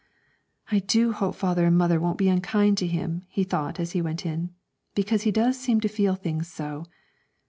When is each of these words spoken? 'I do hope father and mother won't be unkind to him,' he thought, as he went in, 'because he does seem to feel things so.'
'I 0.71 0.79
do 0.79 1.11
hope 1.11 1.35
father 1.35 1.63
and 1.67 1.77
mother 1.77 1.99
won't 1.99 2.17
be 2.17 2.27
unkind 2.27 2.75
to 2.79 2.87
him,' 2.87 3.21
he 3.29 3.43
thought, 3.43 3.79
as 3.79 3.91
he 3.91 4.01
went 4.01 4.25
in, 4.25 4.49
'because 4.95 5.21
he 5.21 5.31
does 5.31 5.59
seem 5.59 5.79
to 5.81 5.87
feel 5.87 6.15
things 6.15 6.47
so.' 6.47 6.85